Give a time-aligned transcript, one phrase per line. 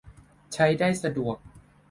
[0.53, 1.37] ใช้ได้สะดวก